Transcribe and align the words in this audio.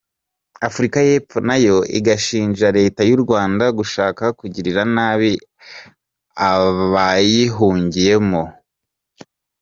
Afurika 0.67 0.97
y’Epfo 1.07 1.37
nayo 1.47 1.77
igashinja 1.97 2.67
Leta 2.77 3.01
y’u 3.09 3.19
Rwanda 3.23 3.65
gushaka 3.77 4.23
kugirira 4.39 4.81
nabi 4.95 5.31
aba 6.49 6.69
bayihungiyemo. 6.93 8.43